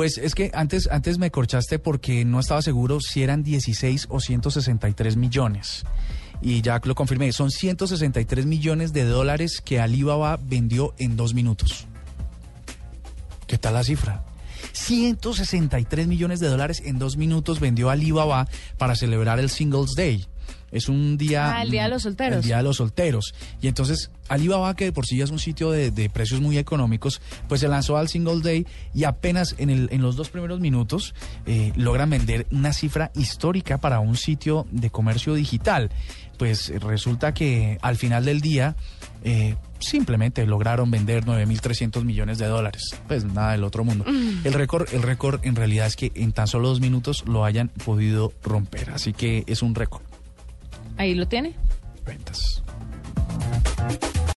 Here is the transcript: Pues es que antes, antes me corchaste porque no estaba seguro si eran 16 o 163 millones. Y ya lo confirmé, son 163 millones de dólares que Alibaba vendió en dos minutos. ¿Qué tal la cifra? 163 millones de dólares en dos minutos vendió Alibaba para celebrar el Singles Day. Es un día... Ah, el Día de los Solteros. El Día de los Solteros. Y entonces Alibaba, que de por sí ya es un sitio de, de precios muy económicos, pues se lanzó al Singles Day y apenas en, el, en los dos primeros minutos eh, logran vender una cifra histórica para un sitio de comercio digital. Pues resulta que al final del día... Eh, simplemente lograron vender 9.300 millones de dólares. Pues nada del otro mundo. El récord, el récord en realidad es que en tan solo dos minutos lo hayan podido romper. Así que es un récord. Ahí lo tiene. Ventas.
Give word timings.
Pues 0.00 0.16
es 0.16 0.34
que 0.34 0.50
antes, 0.54 0.88
antes 0.90 1.18
me 1.18 1.30
corchaste 1.30 1.78
porque 1.78 2.24
no 2.24 2.40
estaba 2.40 2.62
seguro 2.62 3.02
si 3.02 3.22
eran 3.22 3.42
16 3.42 4.06
o 4.08 4.18
163 4.18 5.18
millones. 5.18 5.84
Y 6.40 6.62
ya 6.62 6.80
lo 6.82 6.94
confirmé, 6.94 7.30
son 7.32 7.50
163 7.50 8.46
millones 8.46 8.94
de 8.94 9.04
dólares 9.04 9.60
que 9.62 9.78
Alibaba 9.78 10.38
vendió 10.42 10.94
en 10.96 11.18
dos 11.18 11.34
minutos. 11.34 11.86
¿Qué 13.46 13.58
tal 13.58 13.74
la 13.74 13.84
cifra? 13.84 14.24
163 14.72 16.06
millones 16.06 16.40
de 16.40 16.48
dólares 16.48 16.80
en 16.82 16.98
dos 16.98 17.18
minutos 17.18 17.60
vendió 17.60 17.90
Alibaba 17.90 18.48
para 18.78 18.96
celebrar 18.96 19.38
el 19.38 19.50
Singles 19.50 19.96
Day. 19.96 20.26
Es 20.70 20.88
un 20.88 21.16
día... 21.18 21.56
Ah, 21.56 21.62
el 21.62 21.70
Día 21.70 21.84
de 21.84 21.90
los 21.90 22.02
Solteros. 22.02 22.38
El 22.38 22.42
Día 22.44 22.56
de 22.58 22.62
los 22.62 22.76
Solteros. 22.76 23.34
Y 23.60 23.68
entonces 23.68 24.10
Alibaba, 24.28 24.74
que 24.76 24.86
de 24.86 24.92
por 24.92 25.06
sí 25.06 25.16
ya 25.16 25.24
es 25.24 25.30
un 25.30 25.40
sitio 25.40 25.70
de, 25.70 25.90
de 25.90 26.08
precios 26.08 26.40
muy 26.40 26.56
económicos, 26.56 27.20
pues 27.48 27.60
se 27.60 27.68
lanzó 27.68 27.96
al 27.96 28.08
Singles 28.08 28.42
Day 28.42 28.66
y 28.94 29.04
apenas 29.04 29.56
en, 29.58 29.70
el, 29.70 29.88
en 29.90 30.02
los 30.02 30.14
dos 30.14 30.28
primeros 30.30 30.60
minutos 30.60 31.14
eh, 31.46 31.72
logran 31.74 32.10
vender 32.10 32.46
una 32.52 32.72
cifra 32.72 33.10
histórica 33.16 33.78
para 33.78 33.98
un 33.98 34.16
sitio 34.16 34.66
de 34.70 34.90
comercio 34.90 35.34
digital. 35.34 35.90
Pues 36.38 36.72
resulta 36.80 37.34
que 37.34 37.78
al 37.82 37.96
final 37.96 38.24
del 38.24 38.40
día... 38.40 38.76
Eh, 39.22 39.56
simplemente 39.80 40.46
lograron 40.46 40.90
vender 40.90 41.24
9.300 41.24 42.04
millones 42.04 42.38
de 42.38 42.46
dólares. 42.46 42.82
Pues 43.08 43.24
nada 43.24 43.52
del 43.52 43.64
otro 43.64 43.82
mundo. 43.82 44.04
El 44.06 44.52
récord, 44.52 44.86
el 44.92 45.02
récord 45.02 45.40
en 45.42 45.56
realidad 45.56 45.86
es 45.86 45.96
que 45.96 46.12
en 46.14 46.32
tan 46.32 46.46
solo 46.46 46.68
dos 46.68 46.80
minutos 46.80 47.24
lo 47.26 47.44
hayan 47.44 47.68
podido 47.68 48.32
romper. 48.42 48.90
Así 48.90 49.12
que 49.12 49.44
es 49.46 49.62
un 49.62 49.74
récord. 49.74 50.02
Ahí 51.00 51.14
lo 51.14 51.26
tiene. 51.26 51.54
Ventas. 52.04 52.59